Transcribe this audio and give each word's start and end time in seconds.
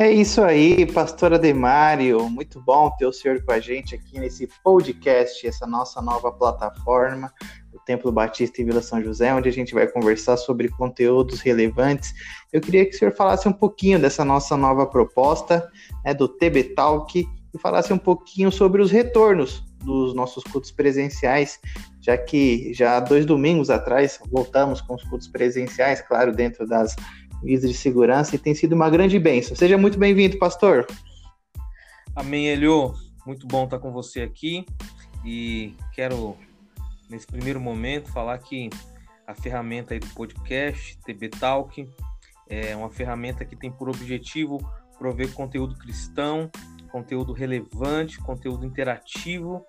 É 0.00 0.10
isso 0.10 0.40
aí, 0.40 0.90
pastora 0.90 1.38
Demário. 1.38 2.26
Muito 2.30 2.58
bom 2.58 2.90
ter 2.98 3.04
o 3.04 3.12
senhor 3.12 3.44
com 3.44 3.52
a 3.52 3.60
gente 3.60 3.94
aqui 3.94 4.18
nesse 4.18 4.48
podcast, 4.64 5.46
essa 5.46 5.66
nossa 5.66 6.00
nova 6.00 6.32
plataforma, 6.32 7.30
o 7.70 7.78
Templo 7.80 8.10
Batista 8.10 8.62
em 8.62 8.64
Vila 8.64 8.80
São 8.80 9.02
José, 9.04 9.34
onde 9.34 9.50
a 9.50 9.52
gente 9.52 9.74
vai 9.74 9.86
conversar 9.86 10.38
sobre 10.38 10.70
conteúdos 10.70 11.42
relevantes. 11.42 12.14
Eu 12.50 12.62
queria 12.62 12.86
que 12.86 12.96
o 12.96 12.98
senhor 12.98 13.12
falasse 13.12 13.46
um 13.46 13.52
pouquinho 13.52 13.98
dessa 13.98 14.24
nossa 14.24 14.56
nova 14.56 14.86
proposta, 14.86 15.70
né, 16.02 16.14
do 16.14 16.26
TB 16.26 16.72
Talk, 16.74 17.28
e 17.52 17.58
falasse 17.58 17.92
um 17.92 17.98
pouquinho 17.98 18.50
sobre 18.50 18.80
os 18.80 18.90
retornos 18.90 19.62
dos 19.84 20.14
nossos 20.14 20.42
cultos 20.44 20.70
presenciais, 20.70 21.60
já 22.00 22.16
que 22.16 22.72
já 22.72 22.96
há 22.96 23.00
dois 23.00 23.26
domingos 23.26 23.68
atrás 23.68 24.18
voltamos 24.30 24.80
com 24.80 24.94
os 24.94 25.04
cultos 25.04 25.28
presenciais, 25.28 26.00
claro, 26.00 26.32
dentro 26.32 26.66
das 26.66 26.96
medidas 27.42 27.70
de 27.70 27.76
segurança, 27.76 28.34
e 28.34 28.38
tem 28.38 28.54
sido 28.54 28.74
uma 28.74 28.90
grande 28.90 29.18
bênção. 29.18 29.56
Seja 29.56 29.78
muito 29.78 29.98
bem-vindo, 29.98 30.38
pastor. 30.38 30.86
Amém, 32.14 32.48
Elio. 32.48 32.94
Muito 33.26 33.46
bom 33.46 33.64
estar 33.64 33.78
com 33.78 33.92
você 33.92 34.22
aqui 34.22 34.64
e 35.24 35.74
quero, 35.92 36.36
nesse 37.08 37.26
primeiro 37.26 37.60
momento, 37.60 38.10
falar 38.10 38.38
que 38.38 38.70
a 39.26 39.34
ferramenta 39.34 39.94
aí 39.94 40.00
do 40.00 40.08
podcast, 40.08 40.98
TB 41.04 41.28
Talk, 41.28 41.88
é 42.48 42.74
uma 42.74 42.90
ferramenta 42.90 43.44
que 43.44 43.54
tem 43.54 43.70
por 43.70 43.88
objetivo 43.88 44.58
prover 44.98 45.32
conteúdo 45.32 45.76
cristão, 45.76 46.50
conteúdo 46.90 47.32
relevante, 47.32 48.18
conteúdo 48.18 48.66
interativo 48.66 49.64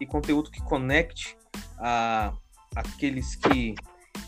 e 0.00 0.06
conteúdo 0.06 0.50
que 0.50 0.62
conecte 0.62 1.36
a 1.78 2.32
aqueles 2.76 3.34
que 3.34 3.74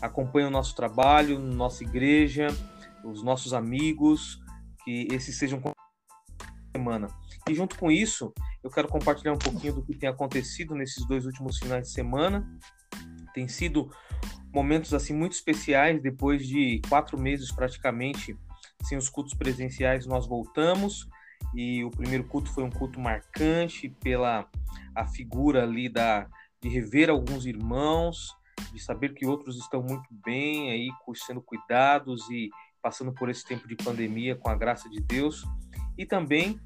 acompanham 0.01 0.49
o 0.49 0.51
nosso 0.51 0.75
trabalho, 0.75 1.37
nossa 1.37 1.83
igreja, 1.83 2.47
os 3.05 3.23
nossos 3.23 3.53
amigos, 3.53 4.39
que 4.83 5.07
esses 5.11 5.37
sejam 5.37 5.61
semana. 6.75 7.07
E 7.49 7.53
junto 7.53 7.77
com 7.77 7.91
isso, 7.91 8.33
eu 8.63 8.69
quero 8.69 8.87
compartilhar 8.87 9.33
um 9.33 9.37
pouquinho 9.37 9.75
do 9.75 9.83
que 9.83 9.95
tem 9.95 10.09
acontecido 10.09 10.75
nesses 10.75 11.05
dois 11.05 11.25
últimos 11.25 11.57
finais 11.57 11.87
de 11.87 11.93
semana. 11.93 12.47
Tem 13.33 13.47
sido 13.47 13.89
momentos 14.53 14.93
assim 14.93 15.13
muito 15.13 15.33
especiais 15.33 16.01
depois 16.01 16.47
de 16.47 16.81
quatro 16.89 17.19
meses 17.19 17.51
praticamente 17.51 18.37
sem 18.83 18.97
os 18.97 19.09
cultos 19.09 19.33
presenciais. 19.33 20.05
Nós 20.05 20.27
voltamos 20.27 21.07
e 21.55 21.83
o 21.83 21.91
primeiro 21.91 22.23
culto 22.25 22.49
foi 22.51 22.63
um 22.63 22.69
culto 22.69 22.99
marcante 22.99 23.89
pela 23.89 24.47
a 24.95 25.07
figura 25.07 25.63
ali 25.63 25.89
da 25.89 26.27
de 26.61 26.69
rever 26.69 27.09
alguns 27.09 27.47
irmãos, 27.47 28.35
de 28.71 28.79
saber 28.79 29.15
que 29.15 29.25
outros 29.25 29.57
estão 29.57 29.81
muito 29.81 30.07
bem 30.11 30.69
aí 30.71 30.89
sendo 31.15 31.41
cuidados 31.41 32.29
e 32.29 32.51
passando 32.81 33.13
por 33.13 33.29
esse 33.29 33.45
tempo 33.45 33.67
de 33.67 33.75
pandemia 33.75 34.35
com 34.35 34.49
a 34.49 34.55
graça 34.55 34.89
de 34.89 34.99
Deus 34.99 35.43
e 35.97 36.05
também 36.05 36.59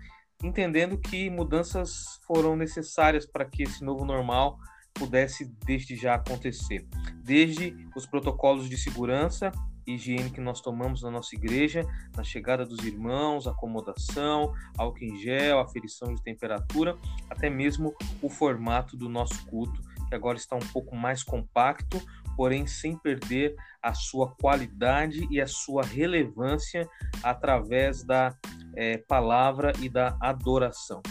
entendendo 0.44 0.98
que 0.98 1.30
mudanças 1.30 2.20
foram 2.26 2.56
necessárias 2.56 3.26
para 3.26 3.46
que 3.46 3.64
esse 3.64 3.84
novo 3.84 4.06
normal 4.06 4.58
pudesse 4.94 5.46
desde 5.66 5.96
já 5.96 6.16
acontecer. 6.16 6.88
Desde 7.24 7.76
os 7.96 8.06
protocolos 8.06 8.70
de 8.70 8.78
segurança 8.78 9.52
e 9.86 9.94
higiene 9.94 10.32
que 10.32 10.42
nós 10.42 10.62
tomamos 10.62 11.04
na 11.04 11.12
nossa 11.12 11.36
igreja, 11.36 11.86
na 12.16 12.24
chegada 12.24 12.66
dos 12.66 12.84
irmãos, 12.84 13.48
acomodação, 13.48 14.54
álcool 14.78 15.04
em 15.04 15.18
gel, 15.18 15.60
aferição 15.60 16.14
de 16.14 16.24
temperatura, 16.24 16.98
até 17.30 17.50
mesmo 17.50 17.94
o 18.22 18.30
formato 18.30 18.98
do 18.98 19.10
nosso 19.10 19.46
culto, 19.46 19.82
que 20.08 20.16
agora 20.16 20.38
está 20.38 20.56
um 20.56 20.68
pouco 20.74 20.96
mais 20.96 21.24
compacto, 21.24 22.02
porém 22.36 22.68
sem 22.68 22.98
perder 22.98 23.56
a 23.82 23.94
sua 23.94 24.34
qualidade 24.36 25.28
e 25.30 25.40
a 25.40 25.48
sua 25.48 25.84
relevância 25.84 26.88
através 27.24 28.04
da 28.04 28.36
é, 28.76 28.98
palavra 28.98 29.72
e 29.82 29.90
da 29.90 30.18
adoração. 30.20 31.02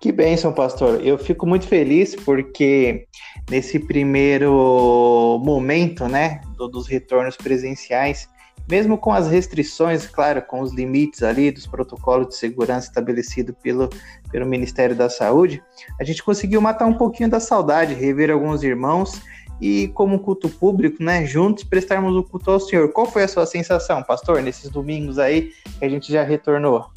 Que 0.00 0.12
bênção, 0.12 0.52
pastor. 0.52 1.04
Eu 1.04 1.18
fico 1.18 1.46
muito 1.46 1.66
feliz 1.66 2.14
porque 2.14 3.08
nesse 3.50 3.78
primeiro 3.78 5.40
momento, 5.42 6.06
né, 6.06 6.40
do, 6.56 6.68
dos 6.68 6.86
retornos 6.86 7.36
presenciais, 7.36 8.28
mesmo 8.68 8.98
com 8.98 9.12
as 9.12 9.28
restrições, 9.28 10.06
claro, 10.06 10.42
com 10.42 10.60
os 10.60 10.72
limites 10.72 11.22
ali 11.22 11.50
dos 11.50 11.66
protocolos 11.66 12.28
de 12.28 12.36
segurança 12.36 12.88
estabelecido 12.88 13.54
pelo, 13.54 13.88
pelo 14.30 14.46
Ministério 14.46 14.96
da 14.96 15.08
Saúde, 15.08 15.62
a 16.00 16.04
gente 16.04 16.22
conseguiu 16.22 16.60
matar 16.60 16.86
um 16.86 16.94
pouquinho 16.94 17.30
da 17.30 17.40
saudade, 17.40 17.94
rever 17.94 18.30
alguns 18.30 18.62
irmãos 18.62 19.20
e, 19.60 19.88
como 19.88 20.18
culto 20.18 20.48
público, 20.48 21.02
né, 21.02 21.24
juntos 21.24 21.64
prestarmos 21.64 22.14
o 22.14 22.24
culto 22.24 22.50
ao 22.50 22.60
Senhor. 22.60 22.92
Qual 22.92 23.06
foi 23.06 23.22
a 23.22 23.28
sua 23.28 23.46
sensação, 23.46 24.02
pastor, 24.02 24.42
nesses 24.42 24.70
domingos 24.70 25.18
aí 25.18 25.52
que 25.78 25.84
a 25.84 25.88
gente 25.88 26.12
já 26.12 26.22
retornou? 26.22 26.90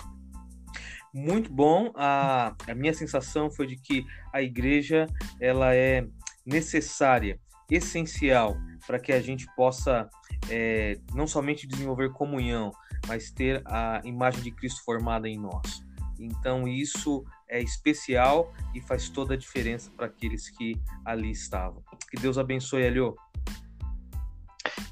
Muito 1.13 1.51
bom. 1.51 1.91
A, 1.95 2.53
a 2.67 2.75
minha 2.75 2.93
sensação 2.93 3.49
foi 3.49 3.65
de 3.65 3.75
que 3.75 4.05
a 4.33 4.41
igreja 4.41 5.07
ela 5.39 5.73
é 5.73 6.05
necessária, 6.45 7.39
essencial 7.69 8.57
para 8.85 8.99
que 8.99 9.11
a 9.11 9.21
gente 9.21 9.47
possa 9.55 10.09
é, 10.49 10.97
não 11.13 11.27
somente 11.27 11.67
desenvolver 11.67 12.11
comunhão, 12.11 12.71
mas 13.07 13.31
ter 13.31 13.61
a 13.65 14.01
imagem 14.03 14.41
de 14.41 14.51
Cristo 14.51 14.83
formada 14.83 15.27
em 15.27 15.37
nós. 15.37 15.83
Então 16.19 16.67
isso 16.67 17.23
é 17.47 17.61
especial 17.61 18.53
e 18.75 18.81
faz 18.81 19.09
toda 19.09 19.33
a 19.33 19.37
diferença 19.37 19.89
para 19.95 20.07
aqueles 20.07 20.49
que 20.49 20.79
ali 21.05 21.31
estavam. 21.31 21.81
Que 22.09 22.17
Deus 22.17 22.37
abençoe, 22.37 22.83
Elio. 22.83 23.15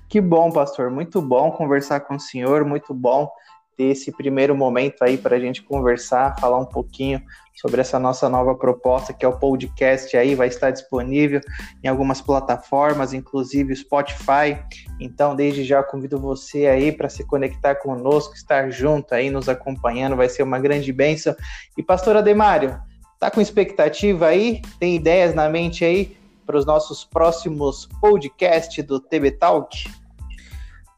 Que 0.08 0.22
bom, 0.22 0.52
pastor. 0.52 0.90
Muito 0.90 1.22
bom 1.22 1.52
conversar 1.52 2.00
com 2.02 2.16
o 2.16 2.20
senhor, 2.20 2.64
muito 2.64 2.94
bom 2.94 3.30
ter 3.78 3.92
esse 3.92 4.12
primeiro 4.12 4.56
momento 4.56 5.04
aí 5.04 5.18
para 5.18 5.36
a 5.36 5.40
gente 5.40 5.62
conversar, 5.62 6.36
falar 6.40 6.58
um 6.58 6.66
pouquinho 6.66 7.22
sobre 7.54 7.80
essa 7.80 8.00
nossa 8.00 8.28
nova 8.28 8.56
proposta, 8.56 9.14
que 9.14 9.24
é 9.24 9.28
o 9.28 9.38
podcast 9.38 10.16
aí, 10.18 10.36
vai 10.36 10.48
estar 10.48 10.72
disponível 10.72 11.42
em 11.84 11.88
algumas 11.88 12.20
plataformas, 12.20 13.14
inclusive 13.14 13.76
Spotify. 13.76 14.60
Então, 15.00 15.36
desde 15.36 15.64
já 15.64 15.82
convido 15.82 16.20
você 16.20 16.68
aí 16.68 16.92
para 16.92 17.10
se 17.10 17.24
conectar 17.24 17.76
conosco, 17.76 18.34
estar 18.36 18.70
junto 18.72 19.14
aí, 19.14 19.30
nos 19.30 19.48
acompanhando, 19.48 20.16
vai 20.16 20.30
ser 20.30 20.44
uma 20.44 20.60
grande 20.60 20.92
bênção. 20.92 21.36
E 21.78 21.84
pastor 21.84 22.18
Ademário, 22.18 22.80
tá 23.20 23.32
com 23.32 23.42
expectativa 23.42 24.28
aí? 24.28 24.62
Tem 24.80 24.96
ideias 24.96 25.34
na 25.34 25.50
mente 25.50 25.86
aí 25.86 26.18
para 26.46 26.58
os 26.58 26.66
nossos 26.66 27.04
próximos 27.04 27.88
podcasts 28.00 28.84
do 28.84 29.00
TB 29.00 29.32
Talk? 29.32 30.07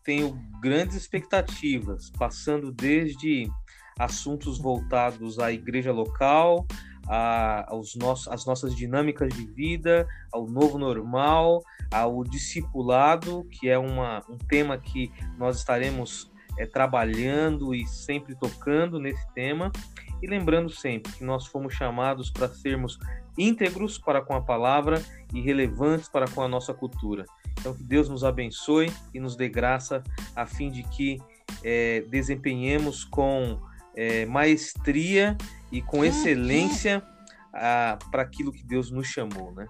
Tenho 0.09 0.36
grandes 0.59 0.96
expectativas, 0.96 2.09
passando 2.09 2.72
desde 2.72 3.47
assuntos 4.00 4.58
voltados 4.58 5.38
à 5.38 5.52
igreja 5.52 5.92
local, 5.92 6.66
a, 7.08 7.72
aos 7.72 7.96
às 8.28 8.44
nossas 8.44 8.75
dinâmicas 8.75 9.31
de 9.31 9.46
vida, 9.46 10.08
ao 10.34 10.48
novo 10.48 10.80
normal, 10.80 11.62
ao 11.94 12.24
discipulado, 12.24 13.46
que 13.52 13.69
é 13.69 13.78
uma, 13.78 14.24
um 14.28 14.36
tema 14.36 14.80
que 14.80 15.12
nós 15.38 15.59
estaremos 15.59 16.31
é, 16.58 16.66
trabalhando 16.66 17.75
e 17.75 17.86
sempre 17.86 18.34
tocando 18.34 19.00
nesse 19.00 19.31
tema. 19.36 19.72
E 20.24 20.28
lembrando 20.28 20.72
sempre 20.72 21.12
que 21.12 21.24
nós 21.24 21.46
fomos 21.46 21.75
chamados 21.75 22.31
para 22.31 22.48
sermos 22.50 22.98
íntegros 23.38 24.00
para 24.00 24.24
com 24.24 24.34
a 24.34 24.42
palavra 24.42 25.00
e 25.31 25.40
relevantes 25.40 26.09
para 26.09 26.28
com 26.28 26.42
a 26.42 26.48
nossa 26.48 26.74
cultura. 26.74 27.25
Então, 27.59 27.74
que 27.74 27.84
Deus 27.84 28.08
nos 28.08 28.24
abençoe 28.24 28.92
e 29.14 29.20
nos 29.20 29.36
dê 29.36 29.50
graça 29.50 30.03
a 30.36 30.46
fim 30.46 30.72
de 30.72 30.84
que 30.84 31.22
é, 31.64 32.02
desempenhemos 32.09 33.03
com 33.03 33.59
é, 33.96 34.25
maestria 34.25 35.38
e 35.72 35.81
com 35.81 36.03
excelência 36.03 37.03
para 37.52 38.22
aquilo 38.22 38.51
que 38.51 38.63
Deus 38.63 38.92
nos 38.92 39.07
chamou, 39.07 39.51
né? 39.54 39.66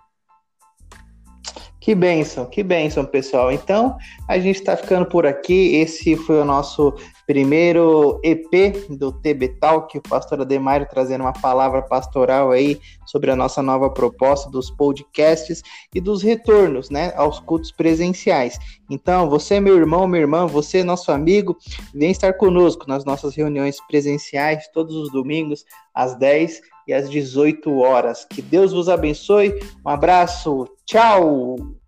Que 1.79 1.95
bênção, 1.95 2.45
que 2.45 2.61
bênção, 2.61 3.05
pessoal. 3.05 3.51
Então, 3.51 3.97
a 4.27 4.37
gente 4.37 4.57
está 4.57 4.75
ficando 4.75 5.05
por 5.05 5.25
aqui. 5.25 5.75
Esse 5.77 6.15
foi 6.17 6.39
o 6.39 6.45
nosso 6.45 6.93
primeiro 7.29 8.19
EP 8.23 8.87
do 8.89 9.11
TB 9.11 9.49
Talk, 9.59 9.95
o 9.95 10.01
pastor 10.01 10.41
Ademário 10.41 10.87
trazendo 10.89 11.21
uma 11.21 11.31
palavra 11.31 11.79
pastoral 11.79 12.49
aí 12.49 12.79
sobre 13.05 13.29
a 13.29 13.35
nossa 13.35 13.61
nova 13.61 13.87
proposta 13.87 14.49
dos 14.49 14.71
podcasts 14.71 15.61
e 15.93 16.01
dos 16.01 16.23
retornos, 16.23 16.89
né, 16.89 17.13
aos 17.15 17.39
cultos 17.39 17.71
presenciais. 17.71 18.57
Então, 18.89 19.29
você, 19.29 19.59
meu 19.59 19.77
irmão, 19.77 20.07
minha 20.07 20.21
irmã, 20.21 20.47
você, 20.47 20.83
nosso 20.83 21.11
amigo, 21.11 21.55
vem 21.93 22.09
estar 22.09 22.33
conosco 22.33 22.85
nas 22.87 23.05
nossas 23.05 23.35
reuniões 23.35 23.77
presenciais 23.85 24.67
todos 24.73 24.95
os 24.95 25.11
domingos 25.11 25.63
às 25.93 26.15
10 26.15 26.61
e 26.87 26.93
às 26.93 27.07
18 27.07 27.77
horas. 27.77 28.25
Que 28.25 28.41
Deus 28.41 28.73
vos 28.73 28.89
abençoe. 28.89 29.53
Um 29.85 29.89
abraço. 29.89 30.67
Tchau. 30.83 31.78